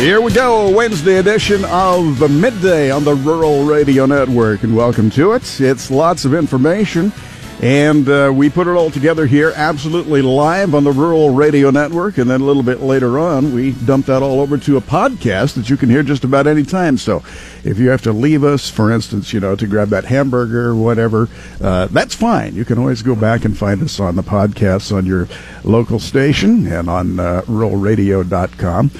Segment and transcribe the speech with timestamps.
[0.00, 5.10] Here we go, Wednesday edition of the Midday on the Rural Radio Network, and welcome
[5.10, 5.60] to it.
[5.60, 7.12] It's lots of information,
[7.60, 12.16] and uh, we put it all together here absolutely live on the Rural Radio Network,
[12.16, 15.52] and then a little bit later on, we dump that all over to a podcast
[15.56, 16.96] that you can hear just about any time.
[16.96, 17.22] So
[17.62, 20.76] if you have to leave us, for instance, you know, to grab that hamburger or
[20.76, 21.28] whatever,
[21.60, 22.54] uh, that's fine.
[22.54, 25.28] You can always go back and find us on the podcasts on your
[25.62, 28.92] local station and on uh, ruralradio.com.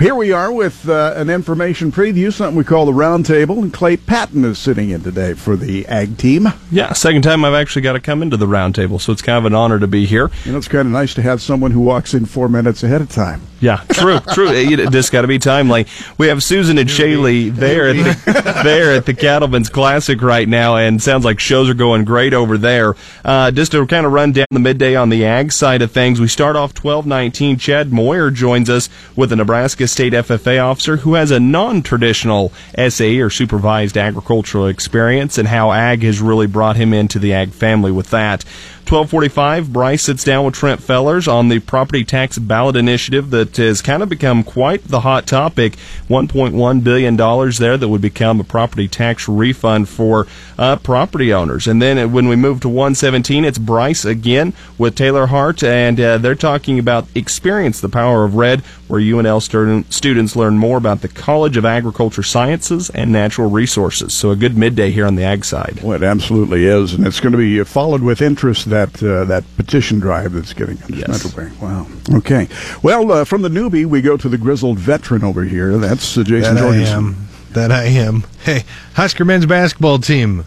[0.00, 3.98] Here we are with uh, an information preview, something we call the roundtable, and Clay
[3.98, 6.48] Patton is sitting in today for the Ag team.
[6.70, 9.44] Yeah, second time I've actually got to come into the roundtable, so it's kind of
[9.44, 10.30] an honor to be here.
[10.46, 13.02] You know, it's kind of nice to have someone who walks in four minutes ahead
[13.02, 13.42] of time.
[13.60, 14.48] Yeah, true, true.
[14.48, 15.86] It just got to be timely.
[16.16, 20.76] We have Susan and Shaylee there at the, there at the Cattlemen's Classic right now,
[20.76, 22.96] and sounds like shows are going great over there.
[23.22, 26.20] Uh, just to kind of run down the midday on the ag side of things,
[26.20, 27.58] we start off twelve nineteen.
[27.58, 32.52] Chad Moyer joins us with the Nebraska State FFA officer who has a non-traditional
[32.88, 37.50] SA or supervised agricultural experience, and how ag has really brought him into the ag
[37.52, 38.44] family with that.
[38.80, 43.82] 1245, Bryce sits down with Trent Fellers on the property tax ballot initiative that has
[43.82, 45.76] kind of become quite the hot topic.
[46.08, 50.26] $1.1 billion there that would become a property tax refund for
[50.58, 51.68] uh, property owners.
[51.68, 56.18] And then when we move to 117, it's Bryce again with Taylor Hart, and uh,
[56.18, 61.02] they're talking about Experience the Power of Red, where UNL student, students learn more about
[61.02, 64.14] the College of Agriculture Sciences and Natural Resources.
[64.14, 65.80] So a good midday here on the ag side.
[65.82, 69.24] Well, it absolutely is, and it's going to be followed with interest that that uh,
[69.24, 71.50] that petition drive that's getting underway.
[71.60, 71.86] Wow.
[72.14, 72.48] Okay.
[72.82, 75.76] Well, uh, from the newbie, we go to the grizzled veteran over here.
[75.78, 76.94] That's uh, Jason that Jorgensen.
[76.94, 77.28] I am.
[77.52, 78.24] That I am.
[78.40, 80.46] Hey, Husker men's basketball team,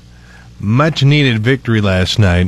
[0.59, 2.47] much needed victory last night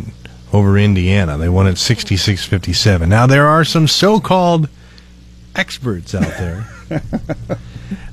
[0.52, 1.38] over Indiana.
[1.38, 3.08] They won at 66-57.
[3.08, 4.68] Now there are some so-called
[5.56, 6.68] experts out there.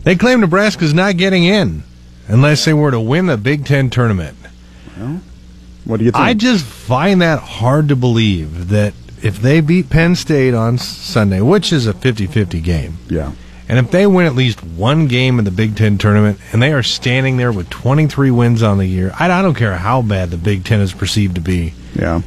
[0.03, 1.85] they claim Nebraska's not getting in
[2.29, 4.37] unless they were to win the Big Ten tournament.
[4.99, 5.23] Well,
[5.85, 6.23] what do you think?
[6.23, 11.41] I just find that hard to believe that if they beat Penn State on Sunday,
[11.41, 13.33] which is a 50 50 game, yeah.
[13.69, 16.73] And if they win at least one game in the Big Ten tournament and they
[16.73, 20.37] are standing there with 23 wins on the year, I, don't care how bad the
[20.37, 21.73] Big Ten is perceived to be.
[21.95, 22.21] Yeah.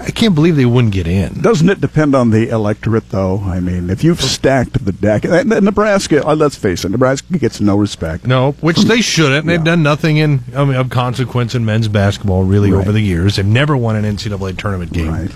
[0.00, 1.42] I can't believe they wouldn't get in.
[1.42, 3.40] Doesn't it depend on the electorate, though?
[3.40, 7.76] I mean, if you've stacked the deck, Nebraska, uh, let's face it, Nebraska gets no
[7.76, 8.26] respect.
[8.26, 9.46] No, which they shouldn't.
[9.46, 9.64] They've yeah.
[9.64, 12.80] done nothing in I mean, of consequence in men's basketball really right.
[12.80, 13.36] over the years.
[13.36, 15.10] They've never won an NCAA tournament game.
[15.10, 15.30] Right.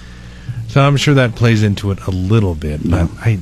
[0.68, 3.38] So I'm sure that plays into it a little bit, but I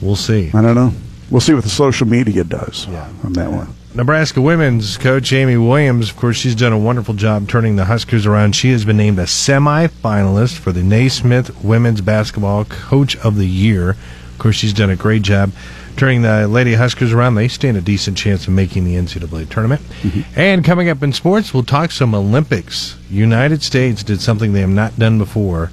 [0.00, 0.50] we'll see.
[0.54, 0.92] I don't know.
[1.30, 3.08] We'll see what the social media does yeah.
[3.24, 3.74] on that one.
[3.94, 8.26] Nebraska women's coach Amy Williams, of course, she's done a wonderful job turning the Huskers
[8.26, 8.54] around.
[8.54, 13.90] She has been named a semi-finalist for the Naismith Women's Basketball Coach of the Year.
[13.90, 15.52] Of course, she's done a great job
[15.96, 17.34] turning the Lady Huskers around.
[17.34, 19.82] They stand a decent chance of making the NCAA tournament.
[20.02, 20.38] Mm-hmm.
[20.38, 22.96] And coming up in sports, we'll talk some Olympics.
[23.10, 25.72] United States did something they have not done before.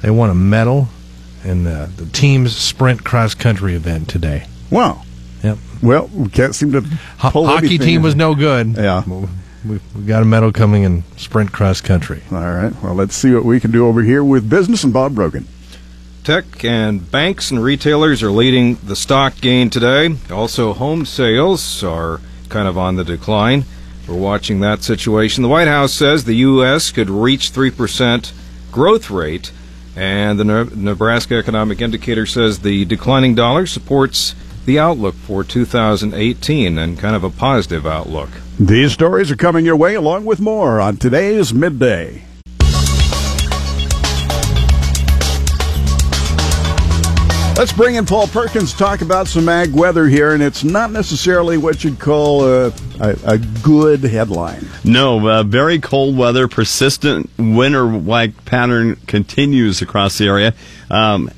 [0.00, 0.88] They won a medal
[1.44, 4.46] in the, the team's sprint cross country event today.
[4.70, 5.02] Wow.
[5.42, 5.58] Yep.
[5.82, 6.80] Well, we can't seem to.
[6.80, 8.76] Ho- hockey team was no good.
[8.76, 9.02] Yeah.
[9.64, 12.22] We, we got a medal coming in sprint cross country.
[12.30, 12.72] All right.
[12.82, 15.46] Well, let's see what we can do over here with business and Bob Brogan.
[16.24, 20.16] Tech and banks and retailers are leading the stock gain today.
[20.30, 23.64] Also, home sales are kind of on the decline.
[24.08, 25.42] We're watching that situation.
[25.42, 26.90] The White House says the U.S.
[26.90, 28.32] could reach 3%
[28.70, 29.52] growth rate,
[29.96, 34.34] and the Nebraska Economic Indicator says the declining dollar supports
[34.66, 38.28] the outlook for 2018 and kind of a positive outlook.
[38.58, 42.24] These stories are coming your way along with more on today's Midday.
[47.56, 50.90] Let's bring in Paul Perkins to talk about some ag weather here, and it's not
[50.90, 52.66] necessarily what you'd call a,
[53.00, 54.68] a, a good headline.
[54.84, 60.52] No, uh, very cold weather, persistent winter-like pattern continues across the area.
[60.90, 61.30] Um,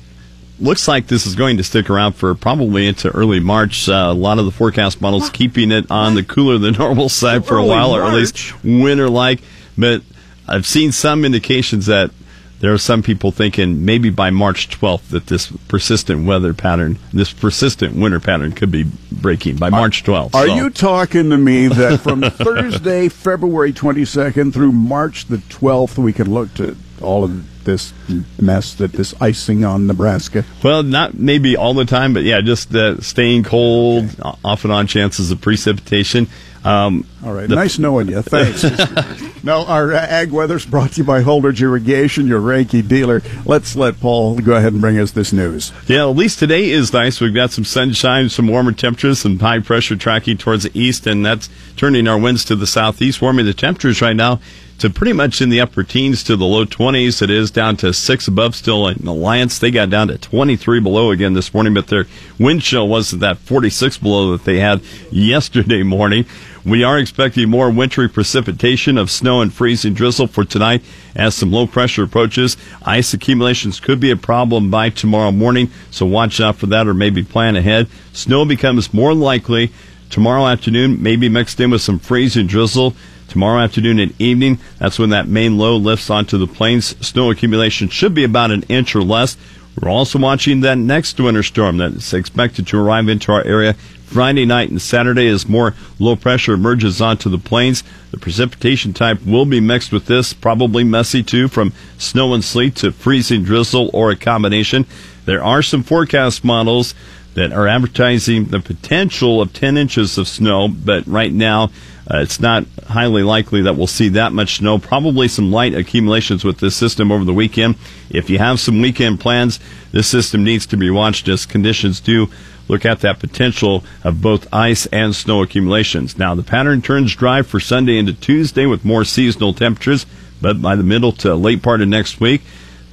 [0.59, 3.87] looks like this is going to stick around for probably into early March.
[3.87, 7.45] Uh, a lot of the forecast models keeping it on the cooler than normal side
[7.45, 9.39] for a while, or at least winter like.
[9.77, 10.01] But
[10.47, 12.11] I've seen some indications that
[12.59, 17.31] there are some people thinking maybe by March 12th that this persistent weather pattern, this
[17.31, 20.35] persistent winter pattern could be breaking by March 12th.
[20.35, 20.55] Are so.
[20.55, 26.33] you talking to me that from Thursday, February 22nd through March the 12th, we can
[26.33, 27.93] look to all of this
[28.39, 30.43] mess that this icing on Nebraska?
[30.63, 34.39] Well, not maybe all the time, but yeah, just uh, staying cold, okay.
[34.43, 36.27] off and on chances of precipitation.
[36.63, 38.21] Um, all right, nice knowing you.
[38.21, 38.63] Thanks.
[39.41, 43.21] No, our uh, ag weather's brought to you by Holdrege Irrigation, your Reinke dealer.
[43.45, 45.71] Let's let Paul go ahead and bring us this news.
[45.87, 47.21] Yeah, at least today is nice.
[47.21, 51.25] We've got some sunshine, some warmer temperatures, some high pressure tracking towards the east, and
[51.25, 54.41] that's turning our winds to the southeast, warming the temperatures right now
[54.79, 57.21] to pretty much in the upper teens to the low 20s.
[57.21, 59.59] It is down to six above still in Alliance.
[59.59, 62.07] They got down to 23 below again this morning, but their
[62.39, 64.81] wind chill wasn't that 46 below that they had
[65.11, 66.25] yesterday morning.
[66.65, 70.81] We are expecting more wintry precipitation of snow and freezing drizzle for tonight
[71.13, 72.55] as some low pressure approaches.
[72.83, 76.93] Ice accumulations could be a problem by tomorrow morning, so watch out for that or
[76.93, 77.87] maybe plan ahead.
[78.13, 79.71] Snow becomes more likely
[80.09, 82.95] tomorrow afternoon, maybe mixed in with some freezing drizzle.
[83.29, 86.95] Tomorrow afternoon and evening, that's when that main low lifts onto the plains.
[87.05, 89.37] Snow accumulation should be about an inch or less.
[89.79, 93.75] We're also watching that next winter storm that's expected to arrive into our area
[94.09, 97.83] Friday night and Saturday as more low pressure emerges onto the plains.
[98.09, 102.75] The precipitation type will be mixed with this, probably messy too, from snow and sleet
[102.77, 104.87] to freezing drizzle or a combination.
[105.25, 106.95] There are some forecast models
[107.35, 111.69] that are advertising the potential of 10 inches of snow, but right now
[112.11, 114.79] uh, it's not highly likely that we'll see that much snow.
[114.79, 117.75] Probably some light accumulations with this system over the weekend.
[118.09, 119.59] If you have some weekend plans,
[119.91, 122.27] this system needs to be watched as conditions do
[122.67, 126.17] look at that potential of both ice and snow accumulations.
[126.17, 130.05] Now, the pattern turns dry for Sunday into Tuesday with more seasonal temperatures,
[130.41, 132.41] but by the middle to late part of next week,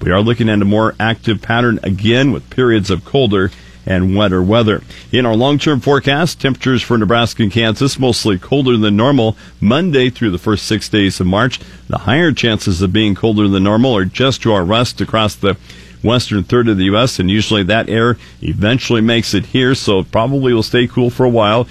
[0.00, 3.50] we are looking at a more active pattern again with periods of colder
[3.86, 4.82] and wetter weather.
[5.12, 10.32] In our long-term forecast, temperatures for Nebraska and Kansas mostly colder than normal Monday through
[10.32, 11.60] the first six days of March.
[11.88, 15.56] The higher chances of being colder than normal are just to our west across the
[16.02, 20.10] western third of the U.S., and usually that air eventually makes it here, so it
[20.10, 21.66] probably will stay cool for a while.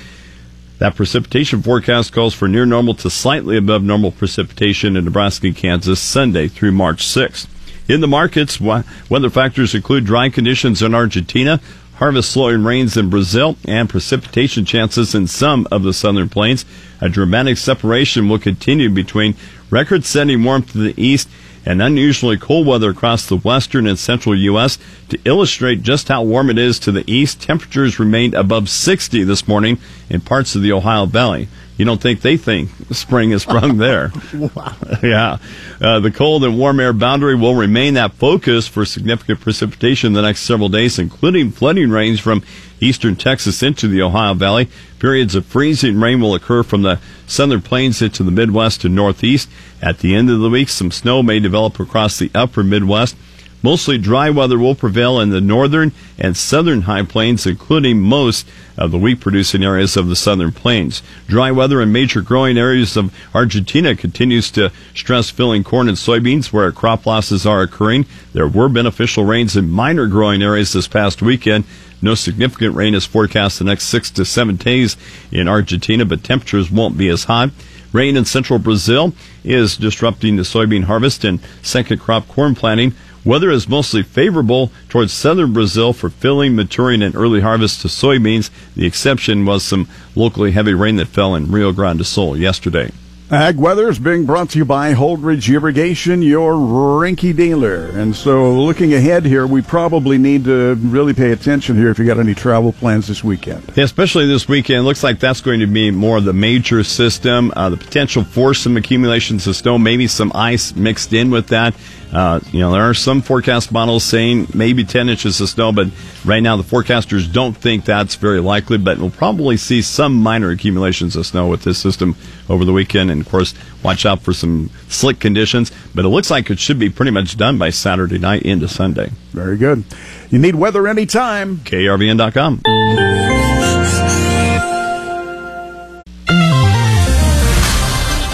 [0.80, 5.56] That precipitation forecast calls for near normal to slightly above normal precipitation in Nebraska and
[5.56, 7.48] Kansas Sunday through March 6th.
[7.88, 11.62] In the markets, weather factors include dry conditions in Argentina,
[11.98, 16.66] harvest slowing rains in Brazil, and precipitation chances in some of the southern plains.
[17.02, 19.36] A dramatic separation will continue between
[19.70, 21.30] record setting warmth to the east
[21.66, 24.78] and unusually cold weather across the western and central U.S.
[25.10, 29.48] To illustrate just how warm it is to the east, temperatures remained above 60 this
[29.48, 31.48] morning in parts of the Ohio Valley.
[31.78, 34.12] You don't think they think spring has sprung there.
[34.34, 34.76] wow.
[35.04, 35.38] Yeah.
[35.82, 40.22] Uh, the cold and warm air boundary will remain that focus for significant precipitation the
[40.22, 42.44] next several days, including flooding rains from
[42.80, 44.70] eastern Texas into the Ohio Valley.
[45.00, 49.50] Periods of freezing rain will occur from the southern plains into the Midwest and Northeast.
[49.82, 53.18] At the end of the week, some snow may develop across the upper Midwest.
[53.66, 58.48] Mostly dry weather will prevail in the northern and southern high plains, including most
[58.78, 61.02] of the wheat producing areas of the southern plains.
[61.28, 66.54] Dry weather in major growing areas of Argentina continues to stress filling corn and soybeans
[66.54, 68.06] where crop losses are occurring.
[68.34, 71.64] There were beneficial rains in minor growing areas this past weekend.
[72.04, 74.96] No significant rain is forecast the next six to seven days
[75.32, 77.50] in Argentina, but temperatures won't be as hot.
[77.96, 79.14] Rain in central Brazil
[79.44, 82.94] is disrupting the soybean harvest and second crop corn planting.
[83.26, 88.52] Weather is mostly favorable towards southern Brazil for filling, maturing, and early harvest to soybeans.
[88.76, 92.92] The exception was some locally heavy rain that fell in Rio Grande do Sul yesterday.
[93.32, 97.88] Ag Weather is being brought to you by Holdrege Irrigation, your Reinke dealer.
[97.88, 102.06] And so, looking ahead here, we probably need to really pay attention here if you
[102.06, 103.64] got any travel plans this weekend.
[103.76, 104.86] Yeah, especially this weekend.
[104.86, 107.52] Looks like that's going to be more of the major system.
[107.56, 111.74] Uh, the potential for some accumulations of snow, maybe some ice mixed in with that.
[112.16, 115.88] Uh, you know, there are some forecast models saying maybe 10 inches of snow, but
[116.24, 118.78] right now the forecasters don't think that's very likely.
[118.78, 122.16] But we'll probably see some minor accumulations of snow with this system
[122.48, 123.12] over the weekend.
[123.12, 123.54] And of course,
[123.84, 125.74] watch out for some slick conditions.
[125.94, 129.10] But it looks like it should be pretty much done by Saturday night into Sunday.
[129.32, 129.84] Very good.
[130.30, 131.58] You need weather anytime.
[131.58, 133.25] KRVN.com.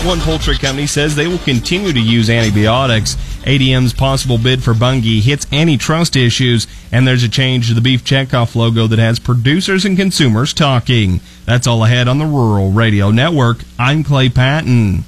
[0.03, 3.15] One poultry company says they will continue to use antibiotics.
[3.43, 8.03] ADM's possible bid for Bunge hits antitrust issues, and there's a change to the beef
[8.03, 11.21] checkoff logo that has producers and consumers talking.
[11.45, 13.59] That's all ahead on the Rural Radio Network.
[13.77, 15.05] I'm Clay Patton.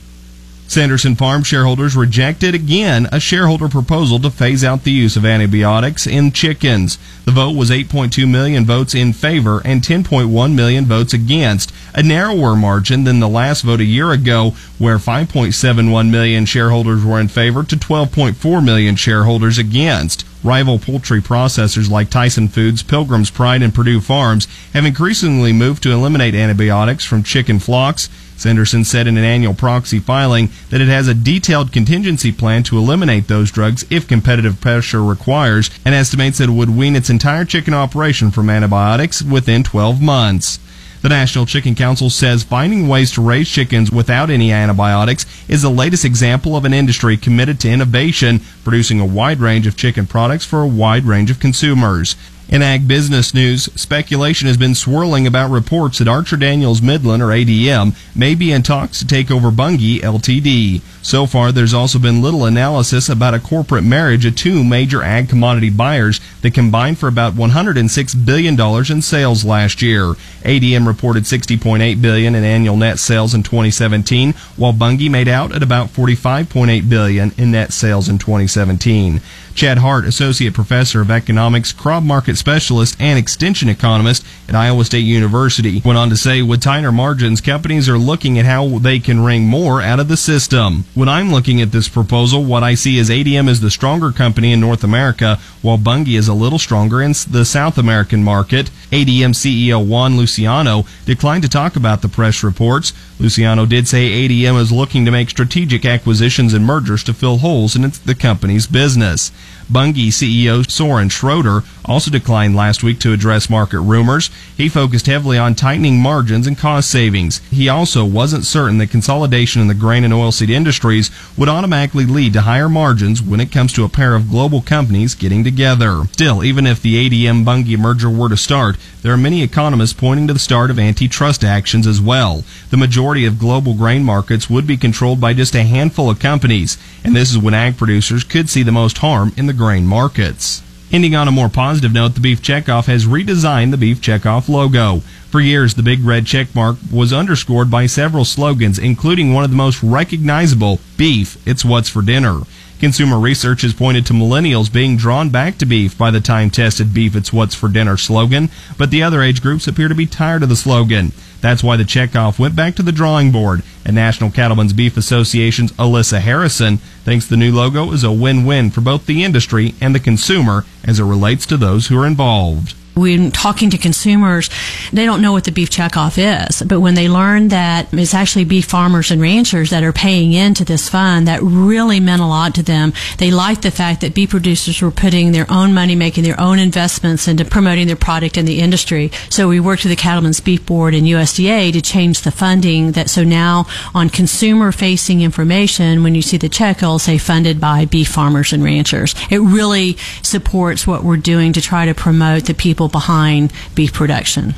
[0.67, 6.07] Sanderson Farm shareholders rejected again a shareholder proposal to phase out the use of antibiotics
[6.07, 6.97] in chickens.
[7.25, 12.55] The vote was 8.2 million votes in favor and 10.1 million votes against, a narrower
[12.55, 17.63] margin than the last vote a year ago, where 5.71 million shareholders were in favor
[17.63, 20.25] to 12.4 million shareholders against.
[20.43, 25.91] Rival poultry processors like Tyson Foods, Pilgrim's Pride, and Perdue Farms have increasingly moved to
[25.91, 28.09] eliminate antibiotics from chicken flocks.
[28.43, 32.77] Sanderson said in an annual proxy filing that it has a detailed contingency plan to
[32.77, 37.45] eliminate those drugs if competitive pressure requires and estimates that it would wean its entire
[37.45, 40.59] chicken operation from antibiotics within 12 months.
[41.03, 45.69] The National Chicken Council says finding ways to raise chickens without any antibiotics is the
[45.69, 50.45] latest example of an industry committed to innovation, producing a wide range of chicken products
[50.45, 52.17] for a wide range of consumers.
[52.49, 57.27] In ag business news, speculation has been swirling about reports that Archer Daniels Midland, or
[57.27, 60.81] ADM, may be in talks to take over Bunge Ltd.
[61.01, 65.29] So far, there's also been little analysis about a corporate marriage of two major ag
[65.29, 68.59] commodity buyers that combined for about $106 billion
[68.91, 70.13] in sales last year.
[70.43, 75.63] ADM reported $60.8 billion in annual net sales in 2017, while Bunge made out at
[75.63, 79.21] about $45.8 billion in net sales in 2017.
[79.55, 85.05] Chad Hart, Associate Professor of Economics, crop market specialist, and extension economist at Iowa State
[85.05, 89.23] University, went on to say with tighter margins, companies are looking at how they can
[89.23, 90.85] wring more out of the system.
[90.95, 94.51] When I'm looking at this proposal, what I see is ADM is the stronger company
[94.51, 98.71] in North America, while Bunge is a little stronger in the South American market.
[98.91, 102.91] ADM CEO Juan Luciano declined to talk about the press reports.
[103.19, 107.75] Luciano did say ADM is looking to make strategic acquisitions and mergers to fill holes
[107.75, 109.31] in the company's business.
[109.71, 114.29] Bunge CEO Soren Schroeder also declined last week to address market rumors.
[114.55, 117.39] He focused heavily on tightening margins and cost savings.
[117.51, 122.33] He also wasn't certain that consolidation in the grain and oilseed industries would automatically lead
[122.33, 126.03] to higher margins when it comes to a pair of global companies getting together.
[126.11, 130.27] Still, even if the ADM Bunge merger were to start, there are many economists pointing
[130.27, 132.43] to the start of antitrust actions as well.
[132.69, 136.77] The majority of global grain markets would be controlled by just a handful of companies,
[137.03, 140.61] and this is when ag producers could see the most harm in the grain markets.
[140.91, 144.99] Ending on a more positive note, the Beef Checkoff has redesigned the Beef Checkoff logo.
[145.29, 149.49] For years, the big red check mark was underscored by several slogans, including one of
[149.49, 152.41] the most recognizable, Beef, it's what's for dinner.
[152.83, 156.93] Consumer research has pointed to millennials being drawn back to beef by the time tested
[156.93, 160.43] Beef It's What's for Dinner slogan, but the other age groups appear to be tired
[160.43, 161.13] of the slogan.
[161.39, 165.71] That's why the checkoff went back to the drawing board, and National Cattlemen's Beef Association's
[165.71, 166.75] Alisa Harrison
[167.05, 170.99] thinks the new logo is a win-win for both the industry and the consumer as
[170.99, 174.49] it relates to those who are involved when talking to consumers,
[174.91, 176.61] they don't know what the beef checkoff is.
[176.61, 180.63] But when they learn that it's actually beef farmers and ranchers that are paying into
[180.63, 182.93] this fund, that really meant a lot to them.
[183.17, 186.59] They liked the fact that beef producers were putting their own money, making their own
[186.59, 189.11] investments into promoting their product in the industry.
[189.29, 193.09] So we worked with the Cattlemen's Beef Board and USDA to change the funding that
[193.09, 197.85] so now on consumer facing information, when you see the check, it'll say funded by
[197.85, 199.15] beef farmers and ranchers.
[199.29, 203.93] It really supports what we're doing to try to promote the people people behind beef
[203.93, 204.55] production.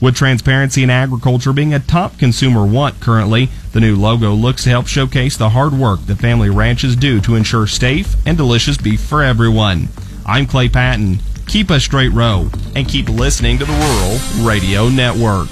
[0.00, 4.70] With transparency in agriculture being a top consumer want currently, the new logo looks to
[4.70, 9.00] help showcase the hard work that family ranches do to ensure safe and delicious beef
[9.00, 9.88] for everyone.
[10.26, 11.18] I'm Clay Patton.
[11.46, 15.48] Keep a straight row and keep listening to the Rural Radio Network.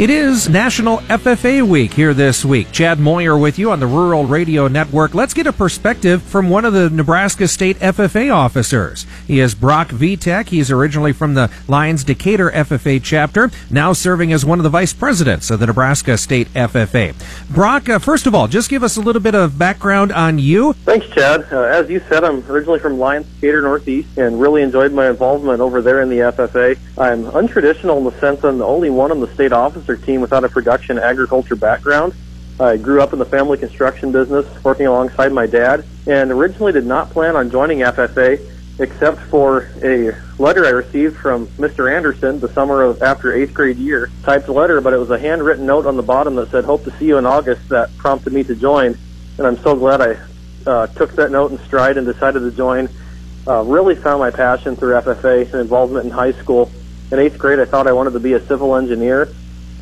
[0.00, 2.72] It is National FFA Week here this week.
[2.72, 5.14] Chad Moyer with you on the Rural Radio Network.
[5.14, 9.04] Let's get a perspective from one of the Nebraska State FFA officers.
[9.26, 10.48] He is Brock Vitek.
[10.48, 14.94] He's originally from the Lyons Decatur FFA chapter, now serving as one of the vice
[14.94, 17.14] presidents of the Nebraska State FFA.
[17.52, 20.72] Brock, uh, first of all, just give us a little bit of background on you.
[20.72, 21.46] Thanks, Chad.
[21.52, 25.60] Uh, as you said, I'm originally from Lyons Decatur Northeast and really enjoyed my involvement
[25.60, 26.78] over there in the FFA.
[26.96, 30.44] I'm untraditional in the sense I'm the only one in the state office 13 without
[30.44, 32.14] a production agriculture background.
[32.60, 36.86] I grew up in the family construction business, working alongside my dad, and originally did
[36.86, 38.38] not plan on joining FFA
[38.78, 41.92] except for a letter I received from Mr.
[41.92, 44.10] Anderson the summer of after eighth grade year.
[44.22, 46.90] Typed letter, but it was a handwritten note on the bottom that said, Hope to
[46.92, 48.96] see you in August, that prompted me to join.
[49.38, 50.16] And I'm so glad I
[50.66, 52.88] uh, took that note in stride and decided to join.
[53.46, 56.70] Uh, really found my passion through FFA and involvement in high school.
[57.10, 59.28] In eighth grade, I thought I wanted to be a civil engineer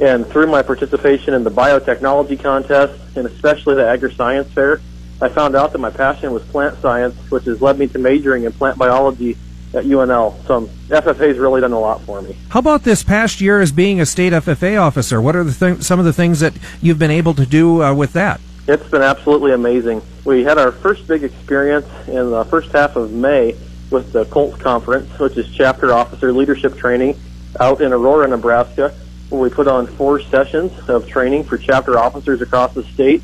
[0.00, 4.80] and through my participation in the biotechnology contest and especially the agri-science fair,
[5.20, 8.44] I found out that my passion was plant science, which has led me to majoring
[8.44, 9.36] in plant biology
[9.74, 10.40] at UNL.
[10.46, 12.36] So FFA has really done a lot for me.
[12.50, 15.20] How about this past year as being a state FFA officer?
[15.20, 17.92] What are the th- some of the things that you've been able to do uh,
[17.92, 18.40] with that?
[18.68, 20.02] It's been absolutely amazing.
[20.24, 23.56] We had our first big experience in the first half of May
[23.90, 27.18] with the Colts Conference, which is chapter officer leadership training
[27.58, 28.94] out in Aurora, Nebraska
[29.30, 33.22] where we put on four sessions of training for chapter officers across the state,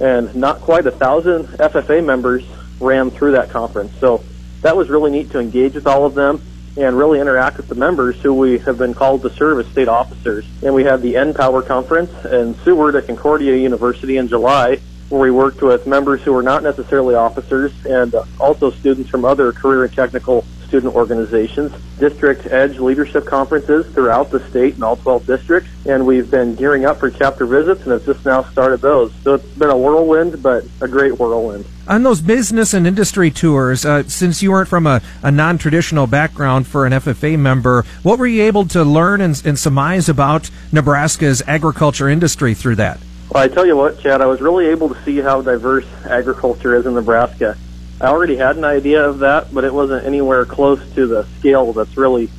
[0.00, 2.44] and not quite a thousand FFA members
[2.80, 3.92] ran through that conference.
[4.00, 4.24] So
[4.62, 6.42] that was really neat to engage with all of them
[6.76, 9.88] and really interact with the members who we have been called to serve as state
[9.88, 10.46] officers.
[10.62, 14.78] And we had the N-Power Conference in Seward at Concordia University in July,
[15.10, 19.52] where we worked with members who were not necessarily officers and also students from other
[19.52, 25.26] career and technical student organizations, district edge leadership conferences throughout the state in all 12
[25.26, 29.12] districts, and we've been gearing up for chapter visits and have just now started those.
[29.16, 31.66] So it's been a whirlwind, but a great whirlwind.
[31.88, 36.06] On those business and industry tours, uh, since you weren't from a, a non traditional
[36.06, 40.48] background for an FFA member, what were you able to learn and, and surmise about
[40.72, 42.98] Nebraska's agriculture industry through that?
[43.30, 46.74] Well, I tell you what, Chad, I was really able to see how diverse agriculture
[46.74, 47.58] is in Nebraska.
[48.02, 51.72] I already had an idea of that, but it wasn't anywhere close to the scale
[51.72, 52.30] that's really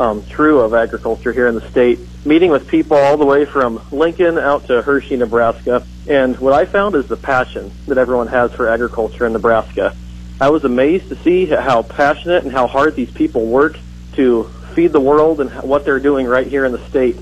[0.00, 2.00] um, true of agriculture here in the state.
[2.24, 6.64] Meeting with people all the way from Lincoln out to Hershey, Nebraska, and what I
[6.64, 9.94] found is the passion that everyone has for agriculture in Nebraska.
[10.40, 13.78] I was amazed to see how passionate and how hard these people work
[14.14, 17.16] to feed the world and what they're doing right here in the state,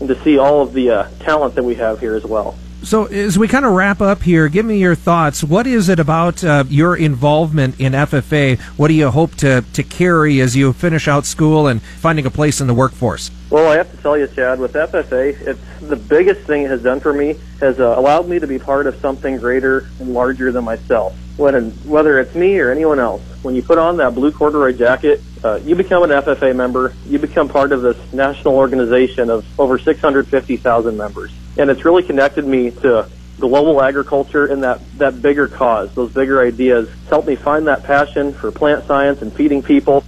[0.00, 2.58] and to see all of the uh, talent that we have here as well.
[2.84, 5.42] So, as we kind of wrap up here, give me your thoughts.
[5.42, 8.60] What is it about uh, your involvement in FFA?
[8.76, 12.30] What do you hope to, to carry as you finish out school and finding a
[12.30, 13.30] place in the workforce?
[13.48, 16.82] Well, I have to tell you, Chad, with FFA, it's the biggest thing it has
[16.82, 20.52] done for me has uh, allowed me to be part of something greater and larger
[20.52, 21.16] than myself.
[21.38, 25.22] When, whether it's me or anyone else, when you put on that blue corduroy jacket,
[25.44, 26.94] uh, you become an FFA member.
[27.06, 32.46] You become part of this national organization of over 650,000 members and it's really connected
[32.46, 33.08] me to
[33.38, 36.88] global agriculture and that, that bigger cause, those bigger ideas.
[36.88, 40.04] It's helped me find that passion for plant science and feeding people.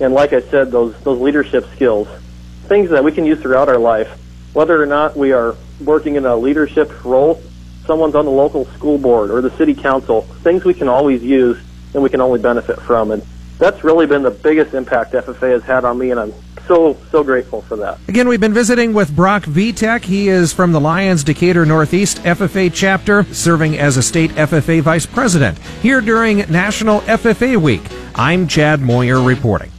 [0.00, 2.08] And like I said, those, those leadership skills,
[2.66, 4.08] things that we can use throughout our life,
[4.52, 7.42] whether or not we are working in a leadership role,
[7.86, 11.58] someone's on the local school board or the city council, things we can always use
[11.94, 13.10] and we can only benefit from.
[13.10, 13.22] And
[13.58, 16.32] that's really been the biggest impact FFA has had on me, and I'm
[16.66, 17.98] so so grateful for that.
[18.08, 20.04] Again, we've been visiting with Brock Vitek.
[20.04, 25.06] He is from the Lyons Decatur Northeast FFA chapter, serving as a state FFA vice
[25.06, 27.82] president here during National FFA Week.
[28.14, 29.72] I'm Chad Moyer reporting.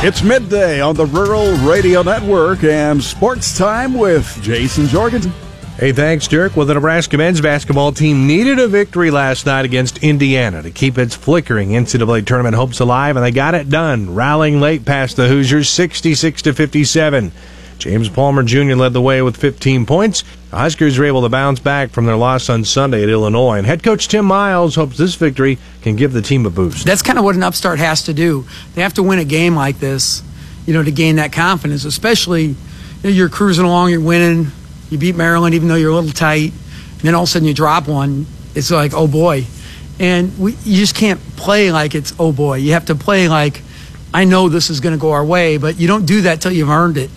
[0.00, 5.32] It's midday on the Rural Radio Network and sports time with Jason Jorgensen.
[5.78, 6.56] Hey, thanks, Dirk.
[6.56, 10.98] Well, the Nebraska men's basketball team needed a victory last night against Indiana to keep
[10.98, 15.28] its flickering NCAA tournament hopes alive, and they got it done, rallying late past the
[15.28, 17.30] Hoosiers 66 to 57.
[17.78, 18.74] James Palmer Jr.
[18.74, 20.24] led the way with 15 points.
[20.50, 23.64] The Huskers were able to bounce back from their loss on Sunday at Illinois, and
[23.64, 26.86] head coach Tim Miles hopes this victory can give the team a boost.
[26.86, 28.44] That's kind of what an upstart has to do.
[28.74, 30.24] They have to win a game like this,
[30.66, 32.56] you know, to gain that confidence, especially you
[33.04, 34.50] know, you're cruising along, you're winning,
[34.90, 37.48] you beat Maryland even though you're a little tight, and then all of a sudden
[37.48, 38.26] you drop one.
[38.54, 39.44] It's like, oh boy.
[40.00, 42.56] And we, you just can't play like it's, oh boy.
[42.58, 43.62] You have to play like,
[44.14, 46.52] I know this is going to go our way, but you don't do that till
[46.52, 47.10] you've earned it.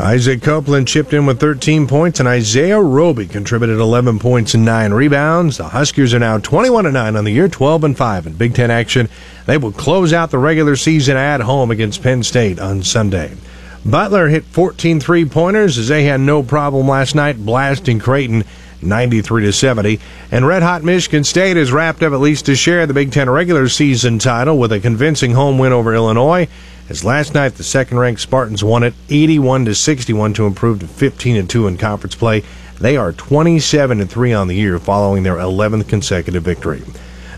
[0.00, 4.92] Isaac Copeland chipped in with 13 points, and Isaiah Roby contributed 11 points and 9
[4.92, 5.56] rebounds.
[5.56, 8.70] The Huskers are now 21 9 on the year, 12 and 5 in Big Ten
[8.70, 9.08] action.
[9.46, 13.32] They will close out the regular season at home against Penn State on Sunday.
[13.84, 18.44] Butler hit 14 three pointers as they had no problem last night blasting Creighton
[18.82, 20.00] 93 to 70.
[20.30, 23.28] And Red Hot Michigan State has wrapped up at least to share the Big Ten
[23.30, 26.48] regular season title with a convincing home win over Illinois.
[26.88, 30.86] As last night the second ranked Spartans won it 81 to 61 to improve to
[30.86, 32.42] 15 and 2 in conference play.
[32.80, 36.82] They are 27 and 3 on the year following their 11th consecutive victory.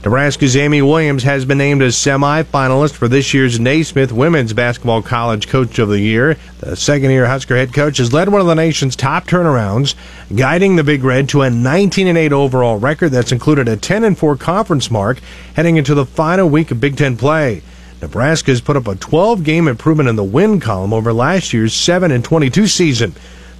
[0.02, 5.46] Nebraska's Amy Williams has been named a semifinalist for this year's Naismith Women's Basketball College
[5.46, 6.38] Coach of the Year.
[6.60, 9.94] The second year Husker head coach has led one of the nation's top turnarounds,
[10.34, 14.04] guiding the Big Red to a 19 and 8 overall record that's included a 10
[14.04, 15.20] and 4 conference mark
[15.54, 17.60] heading into the final week of Big Ten play.
[18.00, 21.74] Nebraska has put up a 12 game improvement in the win column over last year's
[21.74, 23.14] 7 and 22 season.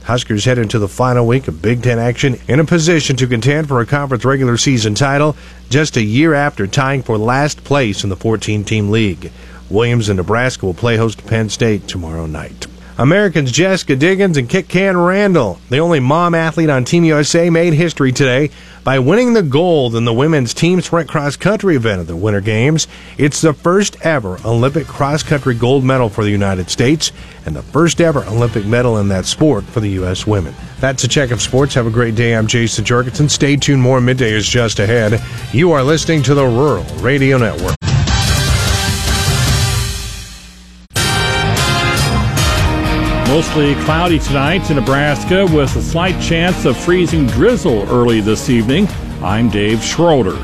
[0.05, 3.69] Huskers head into the final week of Big Ten action in a position to contend
[3.69, 5.37] for a conference regular season title
[5.69, 9.31] just a year after tying for last place in the 14 team league.
[9.69, 12.67] Williams and Nebraska will play host to Penn State tomorrow night.
[13.01, 18.13] Americans Jessica Diggins and Kikkan Randall, the only mom athlete on Team USA, made history
[18.13, 18.51] today
[18.85, 22.43] by winning the gold in the women's team sprint cross country event at the Winter
[22.43, 22.89] Games.
[23.17, 27.11] It's the first ever Olympic cross country gold medal for the United States
[27.47, 30.27] and the first ever Olympic medal in that sport for the U.S.
[30.27, 30.55] women.
[30.81, 31.73] That's a check of sports.
[31.73, 32.37] Have a great day.
[32.37, 33.31] I'm Jason Jorgensen.
[33.31, 33.81] Stay tuned.
[33.81, 35.23] More midday is just ahead.
[35.55, 37.80] You are listening to the Rural Radio Network.
[43.31, 48.88] Mostly cloudy tonight in Nebraska with a slight chance of freezing drizzle early this evening.
[49.23, 50.37] I'm Dave Schroeder.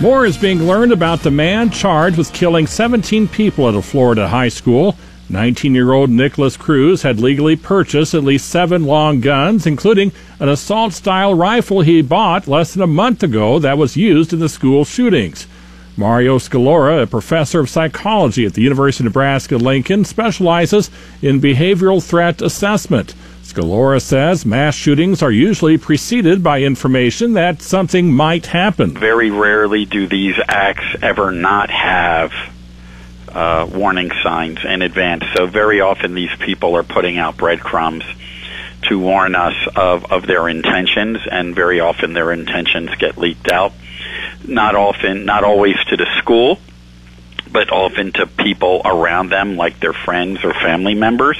[0.00, 4.26] More is being learned about the man charged with killing 17 people at a Florida
[4.26, 4.96] high school.
[5.28, 10.48] 19 year old Nikolas Cruz had legally purchased at least seven long guns, including an
[10.48, 14.48] assault style rifle he bought less than a month ago that was used in the
[14.48, 15.46] school shootings.
[16.00, 22.02] Mario Scalora, a professor of psychology at the University of Nebraska Lincoln, specializes in behavioral
[22.02, 23.14] threat assessment.
[23.42, 28.94] Scalora says mass shootings are usually preceded by information that something might happen.
[28.94, 32.32] Very rarely do these acts ever not have
[33.28, 35.24] uh, warning signs in advance.
[35.36, 38.04] So very often these people are putting out breadcrumbs
[38.88, 43.74] to warn us of, of their intentions, and very often their intentions get leaked out.
[44.46, 46.58] Not often, not always to the school,
[47.52, 51.38] but often to people around them, like their friends or family members.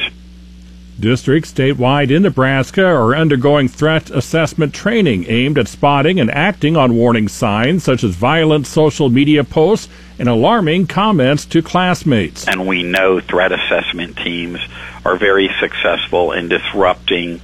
[1.00, 6.94] Districts statewide in Nebraska are undergoing threat assessment training aimed at spotting and acting on
[6.94, 9.88] warning signs such as violent social media posts
[10.18, 12.46] and alarming comments to classmates.
[12.46, 14.60] And we know threat assessment teams
[15.02, 17.40] are very successful in disrupting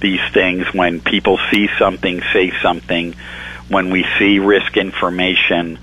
[0.00, 3.16] these things when people see something, say something,
[3.68, 5.78] when we see risk information.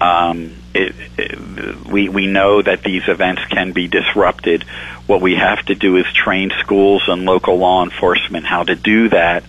[0.00, 4.64] Um, it, it, we we know that these events can be disrupted.
[5.06, 9.08] What we have to do is train schools and local law enforcement how to do
[9.10, 9.44] that,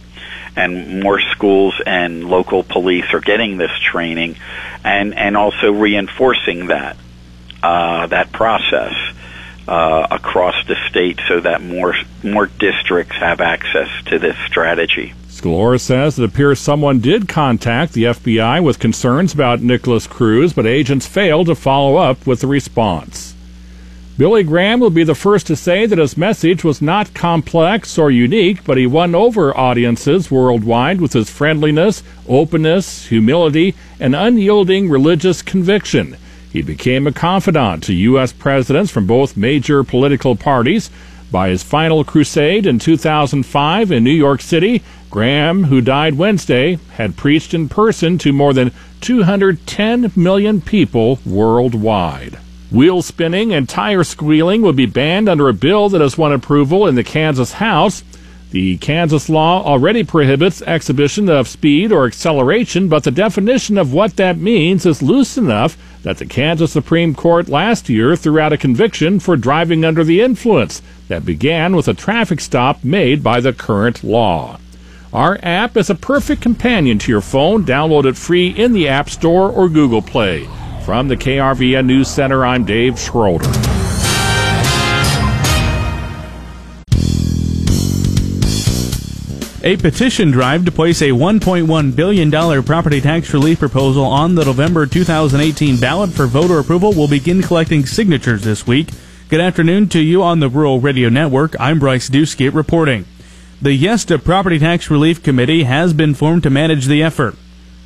[0.56, 4.38] and more schools and local police are getting this training,
[4.84, 6.98] and and also reinforcing that
[7.64, 8.94] uh, that process.
[9.68, 15.12] Uh, across the state, so that more more districts have access to this strategy.
[15.28, 20.68] Scalora says it appears someone did contact the FBI with concerns about Nikolas Cruz, but
[20.68, 23.36] agents failed to follow up with a response.
[24.18, 28.10] Billy Graham will be the first to say that his message was not complex or
[28.10, 35.42] unique, but he won over audiences worldwide with his friendliness, openness, humility, and unyielding religious
[35.42, 36.16] conviction.
[36.56, 38.32] He became a confidant to U.S.
[38.32, 40.90] presidents from both major political parties.
[41.30, 47.18] By his final crusade in 2005 in New York City, Graham, who died Wednesday, had
[47.18, 52.38] preached in person to more than 210 million people worldwide.
[52.72, 56.88] Wheel spinning and tire squealing would be banned under a bill that has won approval
[56.88, 58.02] in the Kansas House.
[58.56, 64.16] The Kansas law already prohibits exhibition of speed or acceleration, but the definition of what
[64.16, 68.58] that means is loose enough that the Kansas Supreme Court last year threw out a
[68.58, 73.52] conviction for driving under the influence that began with a traffic stop made by the
[73.52, 74.58] current law.
[75.12, 77.66] Our app is a perfect companion to your phone.
[77.66, 80.48] Download it free in the App Store or Google Play.
[80.86, 83.75] From the KRVN News Center, I'm Dave Schroeder.
[89.68, 94.86] A petition drive to place a $1.1 billion property tax relief proposal on the November
[94.86, 98.90] 2018 ballot for voter approval will begin collecting signatures this week.
[99.28, 101.60] Good afternoon to you on the Rural Radio Network.
[101.60, 103.06] I'm Bryce Doeschot reporting.
[103.60, 107.36] The Yes to Property Tax Relief Committee has been formed to manage the effort.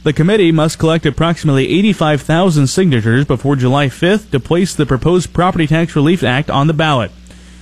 [0.03, 5.65] The committee must collect approximately 85,000 signatures before July 5th to place the proposed Property
[5.65, 7.11] Tax Relief Act on the ballot.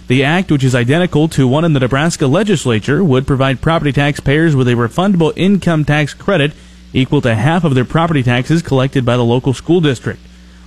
[0.08, 4.56] The act, which is identical to one in the Nebraska legislature, would provide property taxpayers
[4.56, 6.54] with a refundable income tax credit
[6.93, 10.22] equal to half of their property taxes collected by the local school district.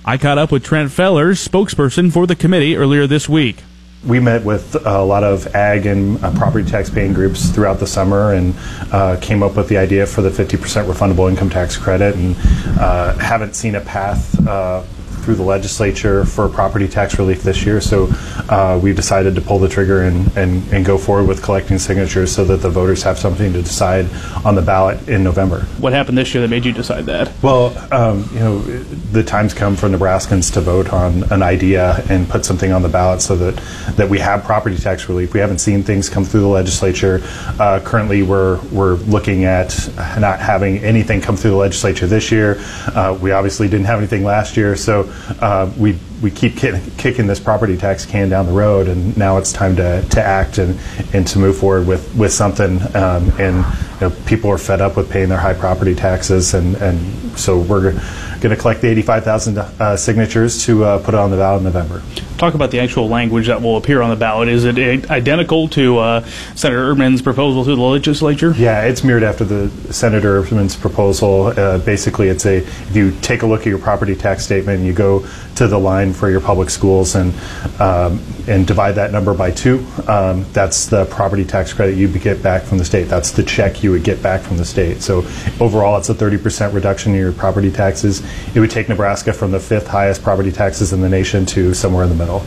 [0.05, 3.63] I caught up with Trent Feller, spokesperson for the committee, earlier this week.
[4.05, 7.87] We met with a lot of ag and uh, property tax paying groups throughout the
[7.87, 8.53] summer and
[8.91, 12.35] uh, came up with the idea for the 50% refundable income tax credit and
[12.79, 14.83] uh, haven't seen a path uh,
[15.21, 17.81] through the legislature for property tax relief this year.
[17.81, 18.07] So
[18.49, 22.33] uh, we've decided to pull the trigger and, and, and go forward with collecting signatures
[22.33, 24.07] so that the voters have something to decide
[24.45, 25.61] on the ballot in November.
[25.79, 27.31] What happened this year that made you decide that?
[27.41, 32.27] Well, um, you know, the time's come for Nebraskans to vote on an idea and
[32.27, 33.55] put something on the ballot so that,
[33.95, 35.33] that we have property tax relief.
[35.33, 37.21] We haven't seen things come through the legislature.
[37.59, 42.57] Uh, currently, we're, we're looking at not having anything come through the legislature this year.
[42.87, 44.75] Uh, we obviously didn't have anything last year.
[44.75, 49.37] So uh, we we keep kicking this property tax can down the road, and now
[49.37, 50.79] it's time to, to act and,
[51.13, 52.79] and to move forward with, with something.
[52.95, 53.65] Um, and
[53.99, 57.59] you know, people are fed up with paying their high property taxes, and, and so
[57.59, 57.93] we're
[58.41, 61.65] going to collect the 85,000 uh, signatures to uh, put it on the ballot in
[61.65, 62.01] November.
[62.37, 64.49] Talk about the actual language that will appear on the ballot.
[64.49, 68.53] Is it identical to uh, Senator Erdman's proposal to the legislature?
[68.57, 71.47] Yeah, it's mirrored after the Senator Erdman's proposal.
[71.47, 74.87] Uh, basically, it's a if you take a look at your property tax statement, and
[74.87, 77.33] you go to the line for your public schools and
[77.79, 79.85] um, and divide that number by two.
[80.07, 83.05] Um, that's the property tax credit you get back from the state.
[83.05, 85.01] That's the check you would get back from the state.
[85.01, 85.19] So
[85.59, 88.21] overall, it's a 30% reduction in your property taxes.
[88.55, 92.03] It would take Nebraska from the fifth highest property taxes in the nation to somewhere
[92.03, 92.43] in the middle.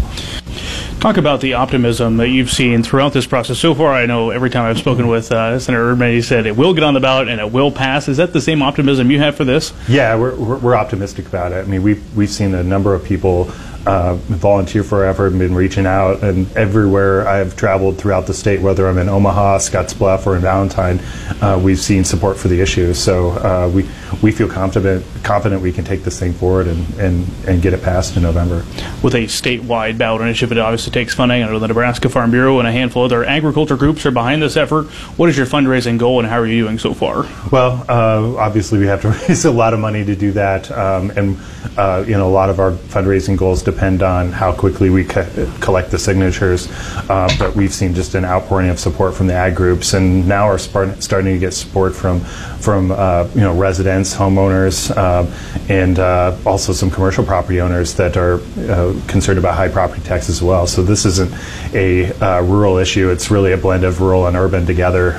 [1.04, 3.58] Talk about the optimism that you've seen throughout this process.
[3.58, 6.56] So far, I know every time I've spoken with uh, Senator Erdman, he said it
[6.56, 8.08] will get on the ballot and it will pass.
[8.08, 9.74] Is that the same optimism you have for this?
[9.86, 11.56] Yeah, we're, we're, we're optimistic about it.
[11.56, 13.52] I mean, we've, we've seen a number of people
[13.86, 18.88] uh, volunteer forever and been reaching out, and everywhere I've traveled throughout the state, whether
[18.88, 21.00] I'm in Omaha, Scottsbluff, or in Valentine,
[21.42, 22.94] uh, we've seen support for the issue.
[22.94, 23.86] So uh, we,
[24.22, 27.82] we feel confident, confident we can take this thing forward and, and, and get it
[27.82, 28.64] passed in November.
[29.02, 31.42] With a statewide ballot initiative, it obviously takes funding.
[31.42, 34.40] I know the Nebraska Farm Bureau and a handful of other agriculture groups are behind
[34.40, 34.86] this effort.
[35.18, 37.26] What is your fundraising goal and how are you doing so far?
[37.52, 41.10] Well, uh, obviously, we have to raise a lot of money to do that, um,
[41.10, 41.38] and
[41.76, 45.26] uh, you know, a lot of our fundraising goals depend on how quickly we co-
[45.60, 46.68] collect the signatures.
[47.08, 50.46] Uh, but we've seen just an outpouring of support from the ag groups, and now
[50.46, 55.26] are spart- starting to get support from from uh, you know residents, homeowners, uh,
[55.68, 60.28] and uh, also some commercial property owners that are uh, concerned about high property tax
[60.28, 60.66] as well.
[60.66, 61.32] So this isn't
[61.74, 65.12] a rural issue; it's really a blend of rural and urban together.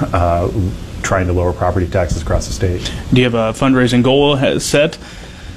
[1.04, 2.92] Trying to lower property taxes across the state.
[3.14, 4.98] Do you have a fundraising goal set?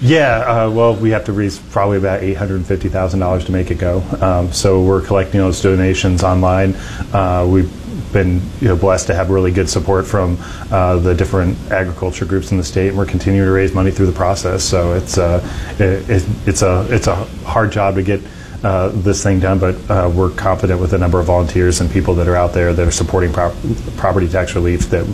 [0.01, 3.45] Yeah, uh, well, we have to raise probably about eight hundred and fifty thousand dollars
[3.47, 4.01] to make it go.
[4.21, 6.75] Um, so we're collecting those donations online.
[7.13, 7.73] Uh, we've
[8.13, 10.39] been you know, blessed to have really good support from
[10.71, 14.07] uh, the different agriculture groups in the state, and we're continuing to raise money through
[14.07, 14.63] the process.
[14.63, 15.43] So it's uh,
[15.81, 18.21] it, it, it's a it's a hard job to get.
[18.61, 22.13] Uh, this thing done, but uh, we're confident with the number of volunteers and people
[22.13, 23.55] that are out there that are supporting prop-
[23.97, 25.07] property tax relief that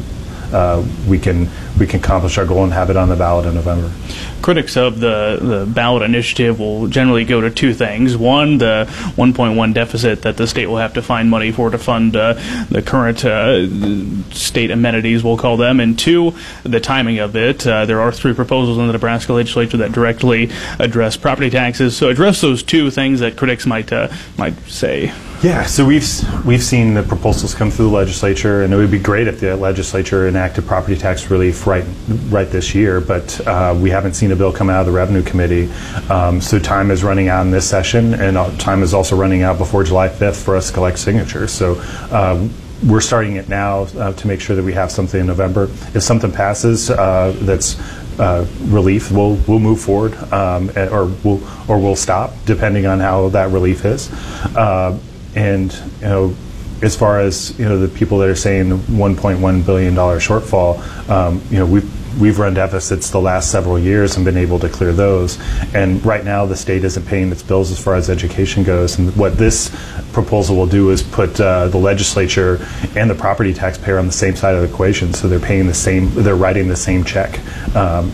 [0.52, 3.54] uh, we can we can accomplish our goal and have it on the ballot in
[3.54, 3.90] November.
[4.42, 8.16] Critics of the, the ballot initiative will generally go to two things.
[8.16, 12.14] One, the 1.1 deficit that the state will have to find money for to fund
[12.14, 12.35] uh,
[12.68, 13.66] the current uh,
[14.33, 15.80] state amenities, we'll call them.
[15.80, 17.66] And two, the timing of it.
[17.66, 21.96] Uh, there are three proposals in the Nebraska legislature that directly address property taxes.
[21.96, 25.12] So address those two things that critics might uh, might say.
[25.44, 26.09] Yeah, so we've
[26.46, 29.54] we've seen the proposals come through the legislature, and it would be great if the
[29.54, 31.85] legislature enacted property tax relief right
[32.30, 32.98] right this year.
[32.98, 35.70] But uh, we haven't seen a bill come out of the revenue committee,
[36.09, 39.42] um, so time is running out in this session, and uh, time is also running
[39.42, 41.52] out before July 5th for us to collect signatures.
[41.52, 41.74] So.
[42.11, 42.48] Uh,
[42.88, 45.70] we're starting it now uh, to make sure that we have something in November.
[45.94, 47.80] If something passes uh, that's
[48.18, 53.28] uh, relief, we'll we'll move forward, um, or we'll or we'll stop, depending on how
[53.30, 54.12] that relief is.
[54.54, 54.98] Uh,
[55.34, 56.36] and you know,
[56.82, 61.40] as far as you know, the people that are saying 1.1 billion dollar shortfall, um,
[61.50, 64.92] you know, we've we've run deficits the last several years and been able to clear
[64.92, 65.38] those.
[65.74, 68.98] And right now, the state isn't paying its bills as far as education goes.
[68.98, 69.74] And what this
[70.12, 72.64] proposal will do is put uh, the legislature
[72.96, 75.74] and the property taxpayer on the same side of the equation, so they're paying the
[75.74, 77.40] same, they're writing the same check.
[77.74, 78.12] Um,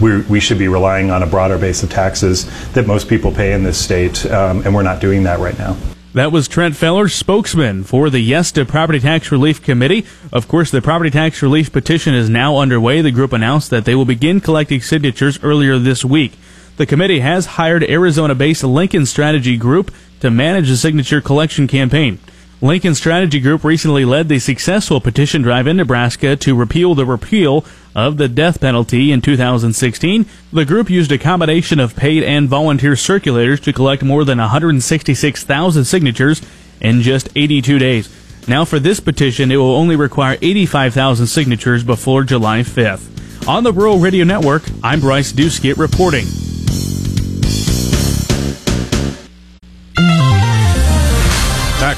[0.00, 3.52] we we should be relying on a broader base of taxes that most people pay
[3.52, 5.76] in this state, um, and we're not doing that right now.
[6.14, 10.04] That was Trent Feller, spokesman for the Yes to Property Tax Relief Committee.
[10.30, 13.00] Of course, the property tax relief petition is now underway.
[13.00, 16.32] The group announced that they will begin collecting signatures earlier this week.
[16.76, 22.18] The committee has hired Arizona based Lincoln Strategy Group to manage the signature collection campaign.
[22.62, 27.64] Lincoln Strategy Group recently led the successful petition drive in Nebraska to repeal the repeal
[27.92, 30.26] of the death penalty in 2016.
[30.52, 35.84] The group used a combination of paid and volunteer circulators to collect more than 166,000
[35.84, 36.40] signatures
[36.80, 38.08] in just 82 days.
[38.46, 43.48] Now, for this petition, it will only require 85,000 signatures before July 5th.
[43.48, 46.26] On the Rural Radio Network, I'm Bryce Doeschot reporting.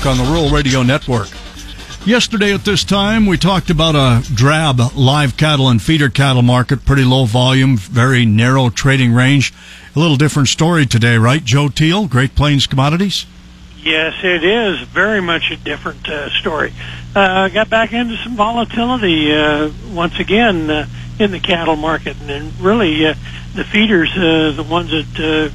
[0.06, 1.28] On the Rural Radio Network.
[2.04, 6.84] Yesterday at this time, we talked about a drab live cattle and feeder cattle market,
[6.84, 9.54] pretty low volume, very narrow trading range.
[9.96, 11.42] A little different story today, right?
[11.42, 13.24] Joe Teal, Great Plains Commodities.
[13.78, 16.74] Yes, it is very much a different uh, story.
[17.14, 20.86] Uh, got back into some volatility uh, once again uh,
[21.18, 23.14] in the cattle market, and really uh,
[23.54, 25.50] the feeders, uh, the ones that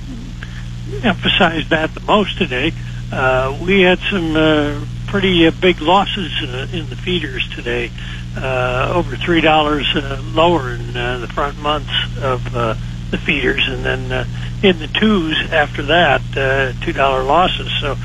[1.04, 2.70] uh, emphasized that the most today.
[2.70, 7.92] Uh, we had some uh, pretty uh, big losses uh, in the feeders today,
[8.38, 11.92] uh, over three dollars uh, lower in uh, the front months
[12.22, 12.76] of uh,
[13.10, 14.26] the feeders, and then uh,
[14.62, 17.72] in the twos after that, uh, two dollar losses.
[17.82, 17.96] So,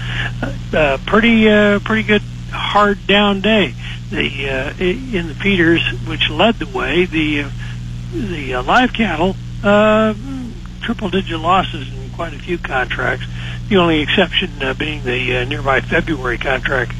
[0.42, 3.74] uh, uh, pretty uh, pretty good hard down day.
[4.10, 7.50] The uh, in the feeders, which led the way, the uh,
[8.12, 10.14] the uh, live cattle uh,
[10.80, 13.26] triple digit losses in quite a few contracts.
[13.68, 16.92] The only exception uh, being the uh, nearby February contract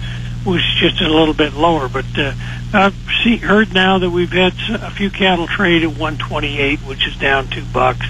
[0.44, 1.88] was just a little bit lower.
[1.88, 2.34] But uh,
[2.72, 7.16] I've see, heard now that we've had a few cattle trade at 128, which is
[7.16, 8.06] down two bucks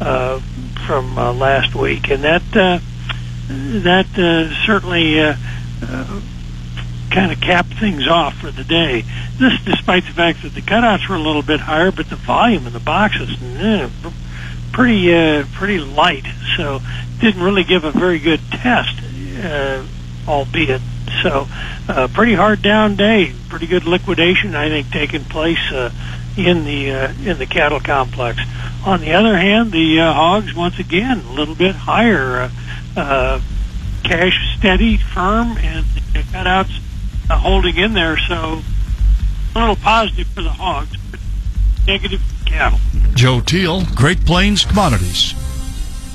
[0.00, 0.40] uh,
[0.86, 2.78] from uh, last week, and that uh,
[3.48, 5.20] that uh, certainly.
[5.20, 5.36] Uh,
[5.82, 6.20] uh,
[7.10, 9.02] kind of capped things off for the day.
[9.36, 12.68] This, despite the fact that the cutouts were a little bit higher, but the volume
[12.68, 13.88] in the boxes, eh,
[14.72, 16.24] pretty uh, pretty light.
[16.56, 16.80] So
[17.20, 19.00] didn't really give a very good test,
[19.42, 19.84] uh,
[20.26, 20.82] albeit.
[21.22, 21.46] So
[21.88, 23.32] uh, pretty hard down day.
[23.48, 25.90] Pretty good liquidation, I think, taking place uh,
[26.36, 28.40] in the uh, in the cattle complex.
[28.84, 32.42] On the other hand, the uh, hogs once again a little bit higher.
[32.42, 32.50] Uh,
[32.96, 33.40] uh,
[34.02, 36.80] cash steady, firm, and the cutouts
[37.28, 38.16] uh, holding in there.
[38.18, 38.62] So
[39.54, 41.20] a little positive for the hogs, but
[41.86, 42.22] negative
[43.14, 45.34] Joe Teal, Great Plains Commodities.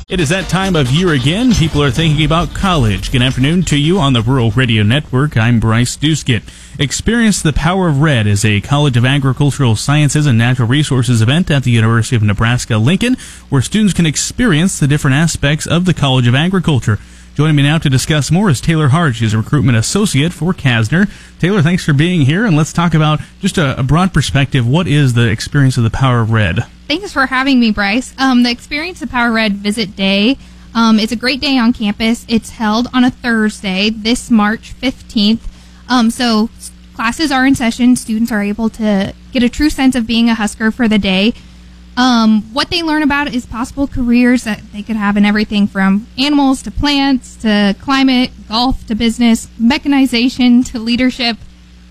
[0.07, 1.51] It is that time of year again.
[1.53, 3.11] People are thinking about college.
[3.11, 5.35] Good afternoon to you on the Rural Radio Network.
[5.35, 6.43] I'm Bryce Duskett.
[6.79, 11.49] Experience the Power of Red is a College of Agricultural Sciences and Natural Resources event
[11.49, 13.17] at the University of Nebraska Lincoln,
[13.49, 16.99] where students can experience the different aspects of the College of Agriculture.
[17.35, 19.15] Joining me now to discuss more is Taylor Hart.
[19.15, 21.11] She's a recruitment associate for CASNR.
[21.37, 24.65] Taylor, thanks for being here, and let's talk about just a, a broad perspective.
[24.65, 26.63] What is the experience of the Power of Red?
[26.87, 28.13] Thanks for having me, Bryce.
[28.17, 30.37] Um, the Experience of Power Red Visit Day
[30.73, 32.25] um, is a great day on campus.
[32.29, 35.41] It's held on a Thursday, this March 15th.
[35.89, 36.49] Um, so
[36.93, 37.97] classes are in session.
[37.97, 41.33] Students are able to get a true sense of being a Husker for the day.
[41.97, 46.07] Um, what they learn about is possible careers that they could have in everything from
[46.17, 51.37] animals to plants to climate, golf to business, mechanization to leadership,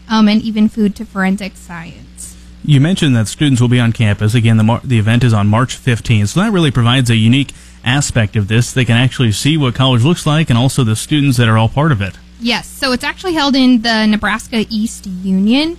[0.09, 2.37] um, and even food to forensic science.
[2.67, 4.35] You mentioned that students will be on campus.
[4.35, 7.53] Again, the, mar- the event is on March 15th, so that really provides a unique
[7.85, 8.73] aspect of this.
[8.73, 11.69] They can actually see what college looks like and also the students that are all
[11.69, 12.14] part of it.
[12.40, 15.79] Yes, so it's actually held in the Nebraska East Union.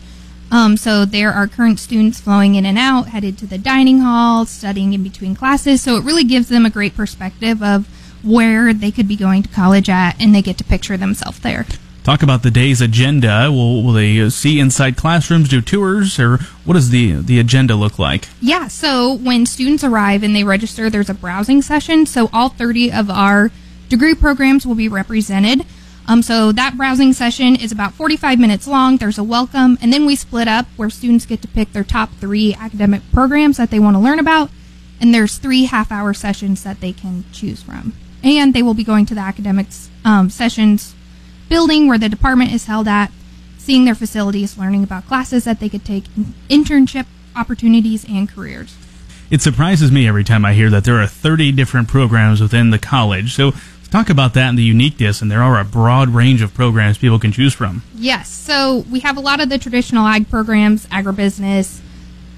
[0.56, 4.46] Um, so there are current students flowing in and out, headed to the dining hall,
[4.46, 5.82] studying in between classes.
[5.82, 7.90] So it really gives them a great perspective of
[8.24, 11.66] where they could be going to college at, and they get to picture themselves there.
[12.06, 13.52] Talk about the day's agenda.
[13.52, 18.00] Will, will they see inside classrooms, do tours, or what does the, the agenda look
[18.00, 18.30] like?
[18.40, 22.06] Yeah, so when students arrive and they register, there's a browsing session.
[22.06, 23.52] So all 30 of our
[23.90, 25.66] degree programs will be represented.
[26.08, 28.98] Um, so that browsing session is about 45 minutes long.
[28.98, 32.12] There's a welcome, and then we split up where students get to pick their top
[32.20, 34.50] three academic programs that they want to learn about.
[35.02, 37.94] And there's three half hour sessions that they can choose from.
[38.24, 40.96] And they will be going to the academics um, sessions
[41.50, 43.12] building where the department is held at,
[43.58, 46.06] seeing their facilities, learning about classes that they could take,
[46.50, 48.76] internship opportunities, and careers.
[49.30, 52.78] It surprises me every time I hear that there are 30 different programs within the
[52.78, 53.34] college.
[53.36, 53.54] So
[53.96, 57.18] talk about that and the uniqueness, and there are a broad range of programs people
[57.18, 57.82] can choose from.
[57.96, 61.80] Yes, so we have a lot of the traditional ag programs, agribusiness,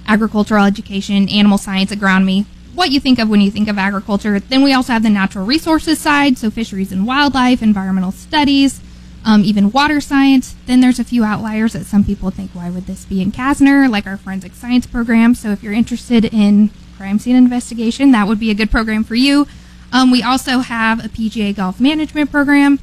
[0.07, 4.39] agricultural education, animal science, agronomy, what you think of when you think of agriculture.
[4.39, 8.79] Then we also have the natural resources side, so fisheries and wildlife, environmental studies,
[9.25, 10.55] um, even water science.
[10.67, 13.89] Then there's a few outliers that some people think, why would this be in CASNR,
[13.89, 15.33] like our forensic science program.
[15.33, 19.15] So if you're interested in crime scene investigation, that would be a good program for
[19.15, 19.47] you.
[19.91, 22.79] Um, we also have a PGA golf management program.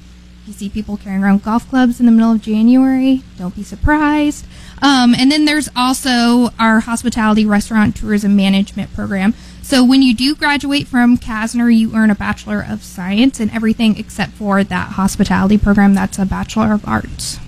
[0.46, 3.22] You see people carrying around golf clubs in the middle of January.
[3.38, 4.46] Don't be surprised.
[4.82, 9.32] Um, and then there's also our hospitality restaurant tourism management program.
[9.62, 13.96] So when you do graduate from CASNR, you earn a Bachelor of Science and everything
[13.96, 15.94] except for that hospitality program.
[15.94, 17.38] That's a Bachelor of Arts.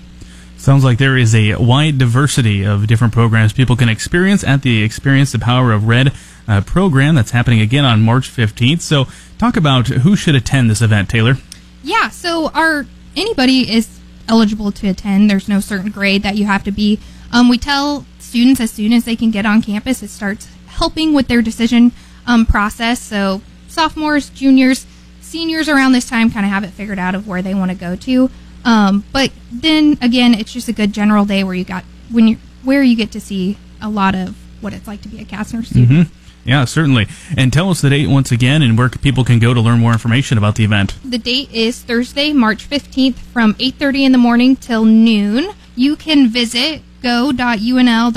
[0.57, 4.81] Sounds like there is a wide diversity of different programs people can experience at the
[4.81, 6.11] Experience the Power of Red
[6.47, 8.81] uh, program that's happening again on March 15th.
[8.81, 9.07] So,
[9.37, 11.37] talk about who should attend this event, Taylor.
[11.83, 15.29] Yeah, so our anybody is eligible to attend.
[15.29, 16.99] There's no certain grade that you have to be.
[17.31, 21.13] Um, we tell students as soon as they can get on campus, it starts helping
[21.13, 21.91] with their decision
[22.25, 22.99] um, process.
[22.99, 24.85] So sophomores, juniors,
[25.21, 27.77] seniors around this time kind of have it figured out of where they want to
[27.77, 28.29] go to.
[28.65, 32.37] Um, but then again, it's just a good general day where you got when you
[32.63, 35.65] where you get to see a lot of what it's like to be a CASNR
[35.65, 36.07] student.
[36.07, 36.13] hmm
[36.47, 37.07] Yeah, certainly.
[37.35, 39.91] And tell us the date once again and where people can go to learn more
[39.91, 40.95] information about the event.
[41.03, 45.49] The date is Thursday, March 15th from 8:30 in the morning till noon.
[45.75, 48.13] You can visit go.unl.edu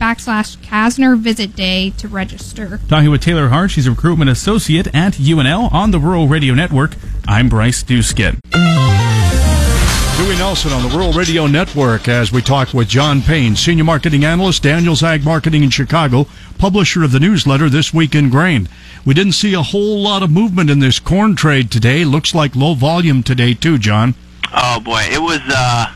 [0.00, 2.80] backslash CASNR Visit Day to register.
[2.88, 6.96] Talking with Taylor Hart, she's a recruitment associate at UNL on the Rural Radio Network.
[7.26, 8.38] I'm Bryce Duskin.
[10.18, 14.24] Dewey Nelson on the Rural Radio Network as we talk with John Payne, Senior Marketing
[14.24, 16.26] Analyst, Daniels Ag Marketing in Chicago,
[16.62, 18.68] publisher of the newsletter This Week in Grain.
[19.04, 22.04] We didn't see a whole lot of movement in this corn trade today.
[22.04, 24.14] Looks like low volume today, too, John.
[24.54, 25.02] Oh, boy.
[25.10, 25.92] It was uh,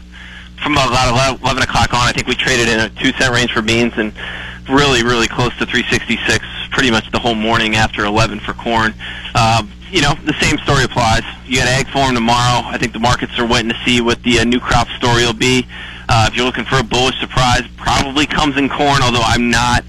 [0.60, 2.00] from about 11 o'clock on.
[2.00, 4.12] I think we traded in a two cent range for beans and
[4.68, 8.92] really, really close to 366 pretty much the whole morning after 11 for corn.
[9.36, 9.62] Uh,
[9.92, 11.22] you know, the same story applies.
[11.46, 12.66] You got ag forum tomorrow.
[12.66, 15.32] I think the markets are waiting to see what the uh, new crop story will
[15.32, 15.64] be.
[16.08, 19.84] Uh, if you're looking for a bullish surprise, probably comes in corn, although I'm not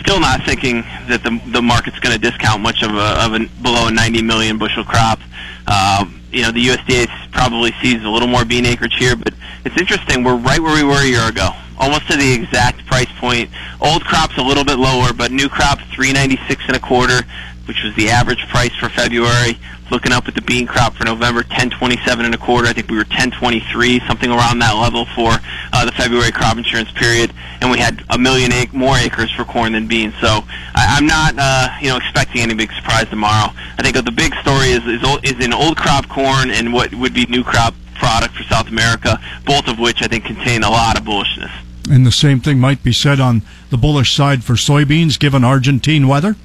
[0.00, 3.46] still not thinking that the the market's going to discount much of a, of a
[3.62, 5.20] below a 90 million bushel crop.
[5.66, 9.34] Um, you know, the USDA probably sees a little more bean acreage here, but
[9.64, 10.22] it's interesting.
[10.22, 13.50] We're right where we were a year ago, almost to the exact price point.
[13.80, 17.22] Old crop's a little bit lower, but new crop 396 and a quarter,
[17.66, 19.58] which was the average price for February.
[19.90, 22.68] Looking up at the bean crop for November, 1027 and a quarter.
[22.68, 25.32] I think we were 1023, something around that level for
[25.72, 29.44] uh, the February crop insurance period, and we had a million ac- more acres for
[29.44, 30.14] corn than beans.
[30.20, 30.28] So
[30.74, 33.52] I, I'm not, uh, you know, expecting any big surprise tomorrow.
[33.78, 36.94] I think the big story is is, old, is in old crop corn and what
[36.94, 40.70] would be new crop product for South America, both of which I think contain a
[40.70, 41.50] lot of bullishness.
[41.90, 46.06] And the same thing might be said on the bullish side for soybeans given Argentine
[46.06, 46.36] weather.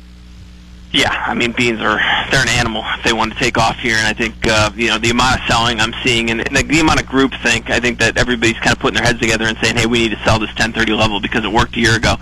[0.95, 1.99] Yeah, I mean beans are
[2.31, 4.87] they're an animal if they want to take off here, and I think uh, you
[4.87, 7.69] know the amount of selling I'm seeing and, and the, the amount of group think
[7.69, 10.15] I think that everybody's kind of putting their heads together and saying, hey, we need
[10.15, 12.15] to sell this 1030 level because it worked a year ago,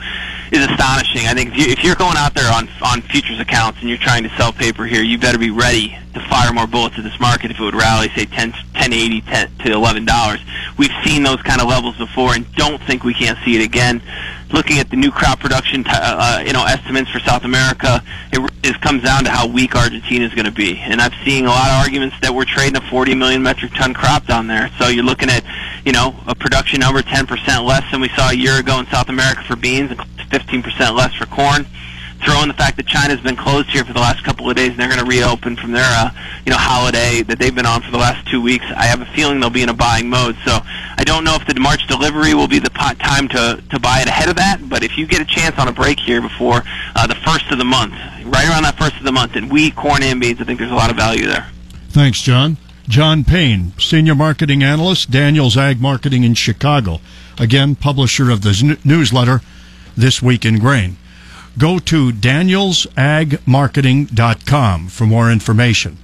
[0.52, 1.28] is astonishing.
[1.28, 4.02] I think if, you, if you're going out there on on futures accounts and you're
[4.02, 7.20] trying to sell paper here, you better be ready to fire more bullets at this
[7.20, 10.40] market if it would rally, say 10, 1080 10 to 11 dollars.
[10.80, 14.02] We've seen those kind of levels before, and don't think we can't see it again
[14.54, 18.02] looking at the new crop production, uh, you know, estimates for South America,
[18.32, 20.78] it, it comes down to how weak Argentina is going to be.
[20.80, 23.94] And I've seen a lot of arguments that we're trading a 40 million metric ton
[23.94, 24.70] crop down there.
[24.78, 25.44] So you're looking at,
[25.84, 29.10] you know, a production number 10% less than we saw a year ago in South
[29.10, 31.66] America for beans, and 15% less for corn
[32.24, 34.70] throw in the fact that China's been closed here for the last couple of days
[34.70, 36.12] and they're going to reopen from their uh,
[36.46, 38.66] you know holiday that they've been on for the last two weeks.
[38.76, 40.36] I have a feeling they'll be in a buying mode.
[40.46, 40.60] So
[40.98, 44.02] I don't know if the March delivery will be the pot time to to buy
[44.02, 44.62] it ahead of that.
[44.68, 46.64] But if you get a chance on a break here before
[46.96, 47.94] uh, the first of the month,
[48.26, 50.72] right around that first of the month, in wheat, corn, and beans, I think there's
[50.72, 51.48] a lot of value there.
[51.90, 52.58] Thanks, John.
[52.88, 57.00] John Payne, Senior Marketing Analyst, Daniels Ag Marketing in Chicago.
[57.40, 59.42] Again, publisher of the newsletter,
[59.96, 60.98] This Week in Grain.
[61.58, 65.98] Go to danielsagmarketing.com for more information.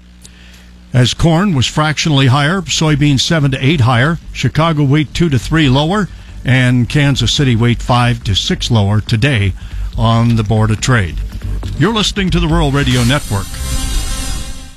[0.93, 5.69] As corn was fractionally higher, soybeans 7 to 8 higher, Chicago wheat 2 to 3
[5.69, 6.09] lower,
[6.43, 9.53] and Kansas City wheat 5 to 6 lower today
[9.97, 11.17] on the Board of Trade.
[11.77, 13.45] You're listening to the Rural Radio Network.